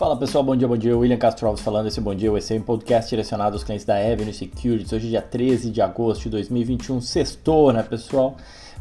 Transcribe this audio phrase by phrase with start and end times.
[0.00, 0.96] Fala pessoal, bom dia, bom dia.
[0.96, 1.88] William Castro Alves falando.
[1.88, 4.90] Esse bom dia, é um podcast direcionado aos clientes da Avenue Securities.
[4.94, 8.34] Hoje é dia 13 de agosto de 2021, sextou, né pessoal?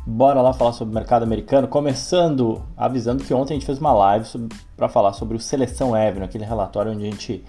[0.07, 1.67] Bora lá falar sobre o mercado americano.
[1.67, 4.47] Começando avisando que ontem a gente fez uma live
[4.77, 7.43] para falar sobre o Seleção Avenue, aquele relatório onde a gente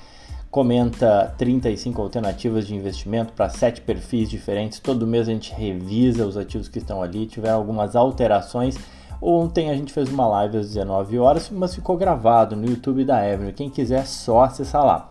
[0.50, 4.80] comenta 35 alternativas de investimento para sete perfis diferentes.
[4.80, 8.76] Todo mês a gente revisa os ativos que estão ali, tiver algumas alterações
[9.20, 13.18] Ontem a gente fez uma live às 19 horas, mas ficou gravado no YouTube da
[13.18, 13.52] Avenue.
[13.52, 15.10] Quem quiser só acessar lá.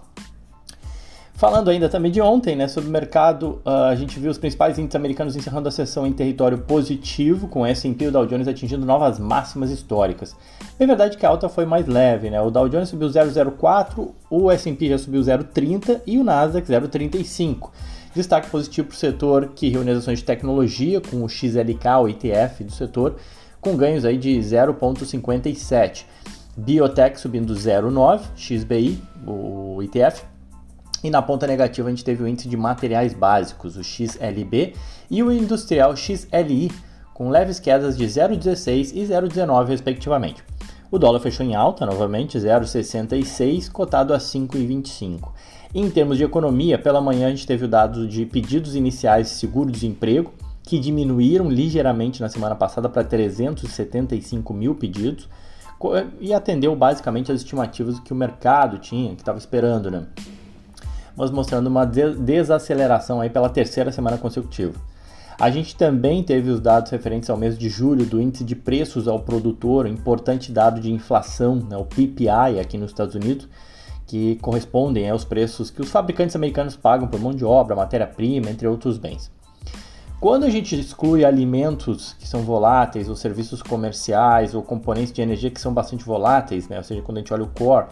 [1.40, 4.77] Falando ainda também de ontem, né, sobre o mercado, uh, a gente viu os principais
[4.77, 8.45] índices americanos encerrando a sessão em território positivo, com o S&P e o Dow Jones
[8.45, 10.36] atingindo novas máximas históricas.
[10.78, 12.41] É verdade que a alta foi mais leve, né?
[12.41, 17.70] O Dow Jones subiu 0,04, o S&P já subiu 0,30 e o Nasdaq 0,35.
[18.14, 22.66] Destaque positivo para o setor que reúne ações de tecnologia, com o XLK, o ETF
[22.66, 23.16] do setor,
[23.62, 26.06] com ganhos aí de 0,57.
[26.58, 30.23] Biotech subindo 0,9, XBI, o ETF.
[31.03, 34.73] E na ponta negativa a gente teve o índice de materiais básicos, o XLB,
[35.09, 36.69] e o industrial XLI,
[37.14, 40.44] com leves quedas de 0,16 e 0,19 respectivamente.
[40.91, 45.30] O dólar fechou em alta novamente, 0,66, cotado a 5,25.
[45.73, 49.34] Em termos de economia, pela manhã a gente teve o dado de pedidos iniciais de
[49.36, 50.34] seguro-desemprego,
[50.70, 55.28] que diminuíram ligeiramente na semana passada para 375 mil pedidos
[56.20, 60.06] e atendeu basicamente as estimativas que o mercado tinha, que estava esperando, né?
[61.17, 64.75] Mas mostrando uma desaceleração aí pela terceira semana consecutiva.
[65.40, 69.08] A gente também teve os dados referentes ao mês de julho do índice de preços
[69.08, 73.47] ao produtor, importante dado de inflação, né, o PPI aqui nos Estados Unidos,
[74.06, 78.67] que correspondem aos preços que os fabricantes americanos pagam por mão de obra, matéria-prima, entre
[78.67, 79.31] outros bens.
[80.20, 85.50] Quando a gente exclui alimentos que são voláteis, ou serviços comerciais, ou componentes de energia
[85.50, 86.78] que são bastante voláteis, né?
[86.78, 87.88] ou seja, quando a gente olha o core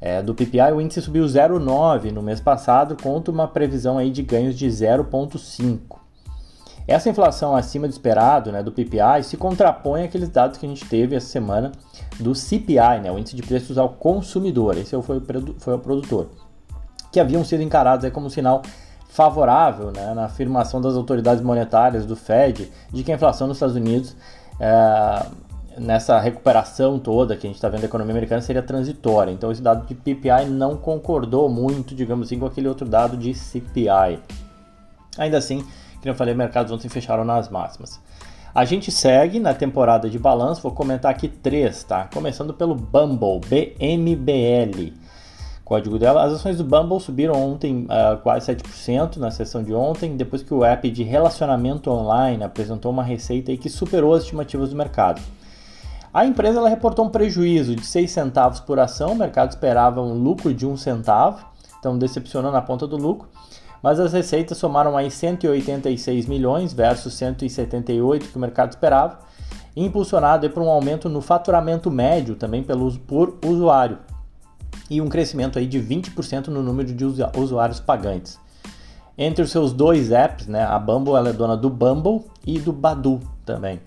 [0.00, 4.20] é, do PPI, o índice subiu 0,9 no mês passado, contra uma previsão aí de
[4.20, 6.00] ganhos de 0,5.
[6.88, 10.84] Essa inflação acima do esperado né, do PPI se contrapõe àqueles dados que a gente
[10.86, 11.70] teve essa semana
[12.18, 16.30] do CPI, né, o índice de preços ao consumidor, esse foi o, foi o produtor,
[17.12, 18.62] que haviam sido encarados aí como sinal
[19.10, 23.74] favorável né, na afirmação das autoridades monetárias do Fed de que a inflação nos Estados
[23.74, 24.16] Unidos,
[24.58, 25.26] é,
[25.76, 29.32] nessa recuperação toda que a gente está vendo da economia americana, seria transitória.
[29.32, 33.34] Então, esse dado de PPI não concordou muito, digamos assim, com aquele outro dado de
[33.34, 34.20] CPI.
[35.18, 35.58] Ainda assim,
[35.98, 38.00] como eu falei, mercados ontem fecharam nas máximas.
[38.54, 42.08] A gente segue na temporada de balanço, vou comentar aqui três, tá?
[42.12, 44.99] Começando pelo Bumble, BMBL
[45.70, 46.24] código dela.
[46.24, 50.52] As ações do Bumble subiram ontem uh, quase 7% na sessão de ontem, depois que
[50.52, 55.22] o app de relacionamento online apresentou uma receita que superou as estimativas do mercado.
[56.12, 60.12] A empresa ela reportou um prejuízo de 6 centavos por ação, o mercado esperava um
[60.12, 61.46] lucro de 1 centavo,
[61.78, 63.28] então decepcionou na ponta do lucro,
[63.80, 69.20] mas as receitas somaram aí 186 milhões versus 178 que o mercado esperava,
[69.76, 73.98] impulsionado por um aumento no faturamento médio também pelo, por usuário,
[74.90, 78.38] e um crescimento aí de 20% no número de usuários pagantes.
[79.16, 83.20] Entre os seus dois apps, né, a Bumble é dona do Bumble e do Badu
[83.44, 83.80] também.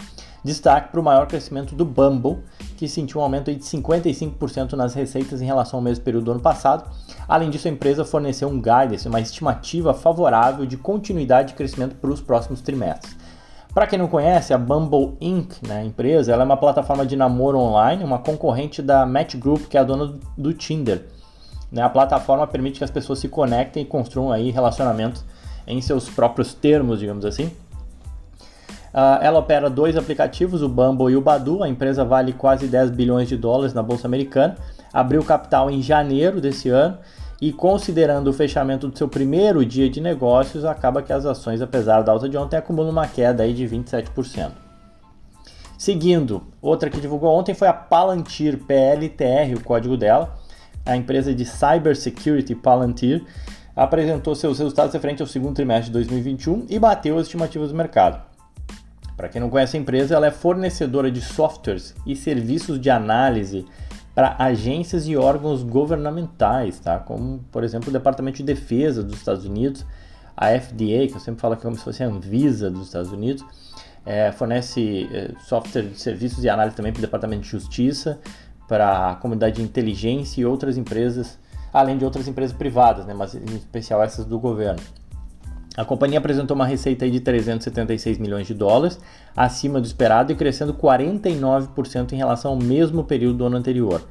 [0.44, 2.44] Destaque para o maior crescimento do Bumble,
[2.78, 6.40] que sentiu um aumento de 55% nas receitas em relação ao mesmo período do ano
[6.42, 6.90] passado.
[7.28, 12.12] Além disso, a empresa forneceu um guidance, uma estimativa favorável de continuidade de crescimento para
[12.12, 13.23] os próximos trimestres.
[13.74, 17.16] Para quem não conhece, a Bumble Inc., né, a empresa, ela é uma plataforma de
[17.16, 21.06] namoro online, uma concorrente da Match Group, que é a dona do Tinder.
[21.72, 25.26] Né, a plataforma permite que as pessoas se conectem e construam aí relacionamentos
[25.66, 27.46] em seus próprios termos, digamos assim.
[28.94, 31.64] Uh, ela opera dois aplicativos, o Bumble e o Badu.
[31.64, 34.56] A empresa vale quase 10 bilhões de dólares na bolsa americana.
[34.94, 37.00] Abriu capital em janeiro desse ano
[37.44, 42.02] e considerando o fechamento do seu primeiro dia de negócios, acaba que as ações, apesar
[42.02, 44.54] da alta de ontem, acumulam uma queda aí de 27%.
[45.78, 50.38] Seguindo, outra que divulgou ontem foi a Palantir, PLTR, o código dela.
[50.86, 53.26] A empresa de Cybersecurity Palantir
[53.76, 58.24] apresentou seus resultados referente ao segundo trimestre de 2021 e bateu as estimativas do mercado.
[59.18, 63.66] Para quem não conhece a empresa, ela é fornecedora de softwares e serviços de análise
[64.14, 67.00] para agências e órgãos governamentais, tá?
[67.00, 69.86] como, por exemplo, o Departamento de Defesa dos Estados Unidos,
[70.38, 73.12] a FDA, que eu sempre falo que é como se fosse a Anvisa dos Estados
[73.12, 73.44] Unidos,
[74.06, 78.20] é, fornece é, software de serviços e análise também para o Departamento de Justiça,
[78.68, 81.40] para a comunidade de inteligência e outras empresas,
[81.72, 84.82] além de outras empresas privadas, né, mas em especial essas do governo.
[85.76, 89.00] A companhia apresentou uma receita de 376 milhões de dólares,
[89.36, 94.02] acima do esperado e crescendo 49% em relação ao mesmo período do ano anterior.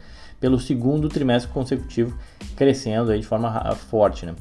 [0.40, 2.18] pelo segundo trimestre consecutivo,
[2.56, 4.26] crescendo de forma forte.
[4.26, 4.34] Né?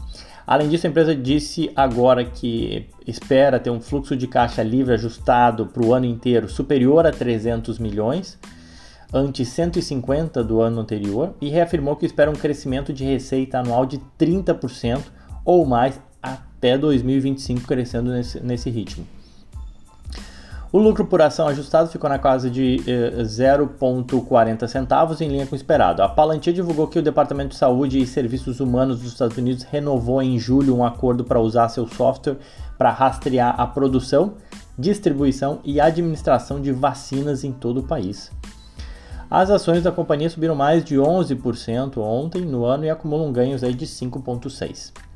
[0.48, 5.68] Além disso, a empresa disse agora que espera ter um fluxo de caixa livre ajustado
[5.68, 8.40] para o ano inteiro superior a 300 milhões,
[9.14, 14.02] ante 150 do ano anterior, e reafirmou que espera um crescimento de receita anual de
[14.18, 15.04] 30%
[15.46, 16.02] ou mais
[16.62, 19.04] até 2025, crescendo nesse, nesse ritmo.
[20.72, 25.54] O lucro por ação ajustado ficou na casa de eh, 0,40 centavos, em linha com
[25.54, 26.02] o esperado.
[26.02, 30.22] A Palantir divulgou que o Departamento de Saúde e Serviços Humanos dos Estados Unidos renovou
[30.22, 32.38] em julho um acordo para usar seu software
[32.78, 34.36] para rastrear a produção,
[34.78, 38.32] distribuição e administração de vacinas em todo o país.
[39.30, 43.74] As ações da companhia subiram mais de 11% ontem no ano e acumulam ganhos aí
[43.74, 45.11] de 5,6%.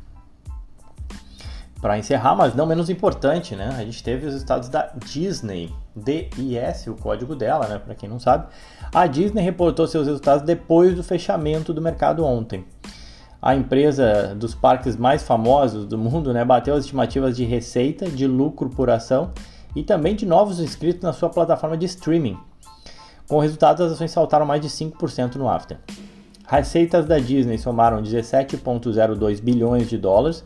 [1.85, 3.69] Para encerrar, mas não menos importante, né?
[3.77, 7.77] A gente teve os resultados da Disney, DIS, o código dela, né?
[7.77, 8.47] Para quem não sabe,
[8.91, 12.65] a Disney reportou seus resultados depois do fechamento do mercado ontem.
[13.39, 18.25] A empresa dos parques mais famosos do mundo, né, bateu as estimativas de receita, de
[18.25, 19.31] lucro por ação
[19.75, 22.35] e também de novos inscritos na sua plataforma de streaming.
[23.29, 25.77] Com o resultado, as ações saltaram mais de 5% no after.
[26.47, 30.43] Receitas da Disney somaram 17,02 bilhões de dólares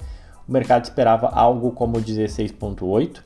[0.50, 3.22] o mercado esperava algo como 16,8.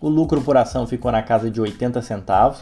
[0.00, 2.60] O lucro por ação ficou na casa de 80 centavos.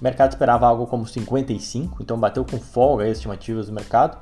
[0.00, 4.16] O mercado esperava algo como 55, então bateu com folga as estimativas do mercado.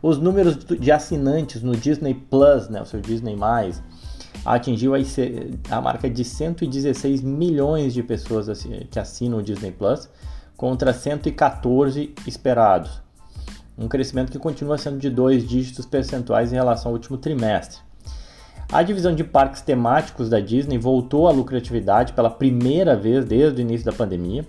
[0.00, 3.36] Os números de assinantes no Disney Plus, né, o seu Disney+,
[4.44, 4.92] atingiu
[5.68, 10.08] a marca de 116 milhões de pessoas que assinam o Disney Plus,
[10.56, 13.02] contra 114 esperados.
[13.76, 17.82] Um crescimento que continua sendo de dois dígitos percentuais em relação ao último trimestre.
[18.74, 23.62] A divisão de parques temáticos da Disney voltou à lucratividade pela primeira vez desde o
[23.62, 24.44] início da pandemia.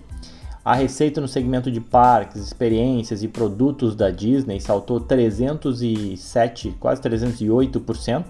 [0.64, 8.24] A receita no segmento de parques, experiências e produtos da Disney saltou 307, quase 308%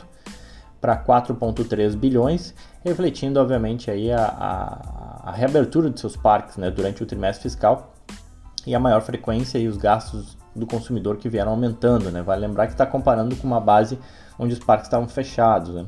[0.82, 2.52] para 4,3 bilhões,
[2.84, 7.94] refletindo obviamente aí a, a, a, reabertura de seus parques né, durante o trimestre fiscal
[8.66, 12.10] e a maior frequência e os gastos do consumidor que vieram aumentando.
[12.10, 12.22] Né?
[12.22, 13.98] Vale lembrar que está comparando com uma base
[14.38, 15.74] onde os parques estavam fechados.
[15.74, 15.86] Né?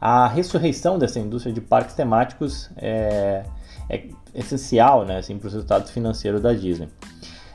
[0.00, 3.44] A ressurreição dessa indústria de parques temáticos é,
[3.88, 6.88] é essencial né, assim, para os resultados financeiros da Disney.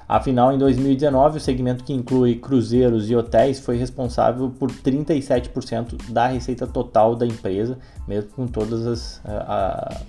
[0.10, 6.26] Afinal, em 2019, o segmento que inclui cruzeiros e hotéis foi responsável por 37% da
[6.26, 7.78] receita total da empresa,
[8.08, 9.22] mesmo com todas as.
[9.24, 10.02] A, a,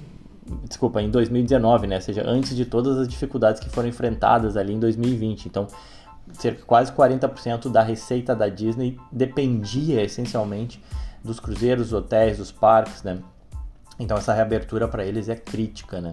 [0.67, 1.97] desculpa, em 2019, né?
[1.97, 5.45] Ou seja, antes de todas as dificuldades que foram enfrentadas ali em 2020.
[5.45, 5.67] Então,
[6.33, 10.83] cerca quase 40% da receita da Disney dependia essencialmente
[11.23, 13.19] dos cruzeiros, hotéis, dos parques, né?
[13.99, 16.13] Então essa reabertura para eles é crítica, né?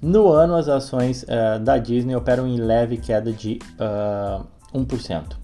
[0.00, 5.36] No ano, as ações uh, da Disney operam em leve queda de uh, eh, 1%.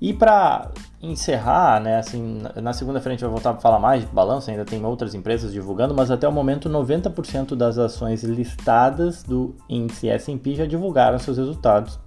[0.00, 0.70] E para
[1.02, 4.64] encerrar, né, assim, na segunda-feira a gente vai voltar para falar mais de balanço, ainda
[4.64, 10.54] tem outras empresas divulgando, mas até o momento 90% das ações listadas do índice S&P
[10.54, 11.98] já divulgaram seus resultados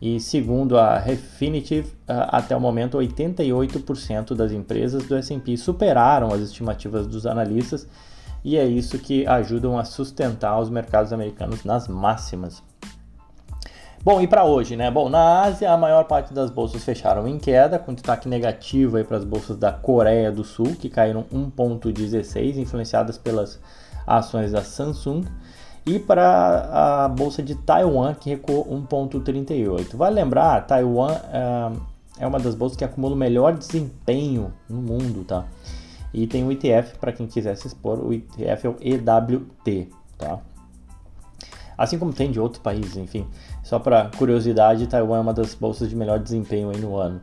[0.00, 7.06] e segundo a Refinitiv, até o momento 88% das empresas do S&P superaram as estimativas
[7.06, 7.88] dos analistas
[8.44, 12.62] e é isso que ajudam a sustentar os mercados americanos nas máximas.
[14.04, 14.90] Bom, e para hoje, né?
[14.90, 19.16] Bom, na Ásia a maior parte das bolsas fecharam em queda, com destaque negativo para
[19.16, 23.58] as bolsas da Coreia do Sul, que caíram 1.16, influenciadas pelas
[24.06, 25.24] ações da Samsung
[25.86, 29.96] e para a bolsa de Taiwan, que recuou 1,38.
[29.96, 31.72] Vale lembrar, Taiwan é,
[32.20, 35.44] é uma das bolsas que acumula o melhor desempenho no mundo, tá?
[36.12, 40.38] E tem o ETF, para quem quiser se expor, o ETF é o EWT, tá?
[41.76, 43.26] Assim como tem de outros países, enfim.
[43.62, 47.20] Só para curiosidade, Taiwan é uma das bolsas de melhor desempenho aí no ano.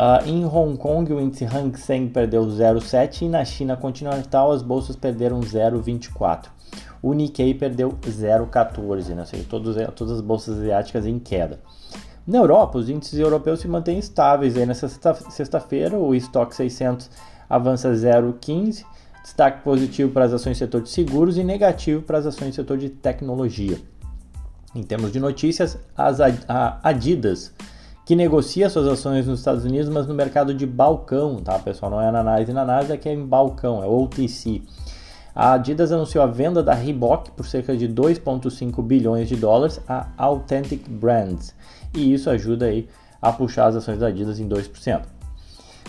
[0.00, 4.62] Uh, em Hong Kong, o índice Hang Seng perdeu 0,7 e na China continental as
[4.62, 6.48] bolsas perderam 0,24
[7.02, 9.20] o Nikkei perdeu 0,14, né?
[9.20, 11.58] ou seja, todos, todas as bolsas asiáticas em queda.
[12.26, 14.56] Na Europa, os índices europeus se mantêm estáveis.
[14.56, 17.10] Aí nessa sexta-feira, o Stock 600
[17.48, 18.84] avança 0,15,
[19.22, 22.56] destaque positivo para as ações do setor de seguros e negativo para as ações do
[22.56, 23.78] setor de tecnologia.
[24.74, 27.52] Em termos de notícias, a Adidas,
[28.10, 31.92] que negocia suas ações nos Estados Unidos, mas no mercado de balcão, tá pessoal?
[31.92, 34.62] Não é na Nasdaq, na Nasdaq é em balcão, é OTC.
[35.32, 40.08] A Adidas anunciou a venda da Reebok por cerca de 2,5 bilhões de dólares a
[40.18, 41.54] Authentic Brands,
[41.94, 42.88] e isso ajuda aí
[43.22, 45.02] a puxar as ações da Adidas em 2%.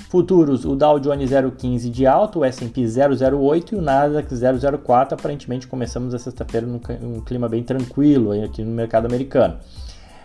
[0.07, 5.13] Futuros, o Dow Jones 0,15 de alta, o S&P 0,08 e o Nasdaq 0,04.
[5.13, 9.57] Aparentemente começamos a sexta-feira num, clima bem tranquilo aqui no mercado americano.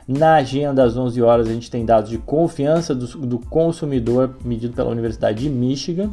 [0.06, 4.72] Na agenda, às 11 horas, a gente tem dados de confiança do, do consumidor medido
[4.72, 6.10] pela Universidade de Michigan.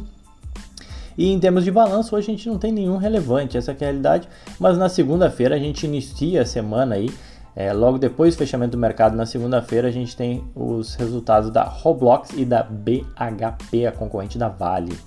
[1.16, 3.78] E em termos de balanço, hoje a gente não tem nenhum relevante, essa é a
[3.78, 4.28] realidade.
[4.58, 7.08] Mas na segunda-feira a gente inicia a semana aí,
[7.56, 11.62] é, logo depois do fechamento do mercado, na segunda-feira, a gente tem os resultados da
[11.62, 14.98] Roblox e da BHP, a concorrente da Vale.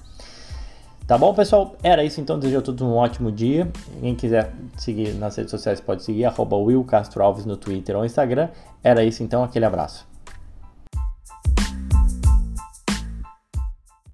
[1.08, 1.74] Tá bom, pessoal?
[1.82, 2.38] Era isso então.
[2.38, 3.72] Desejo a todos um ótimo dia.
[4.02, 8.06] Quem quiser seguir nas redes sociais pode seguir, arroba Will Castro Alves no Twitter ou
[8.06, 8.50] Instagram.
[8.84, 10.07] Era isso então, aquele abraço.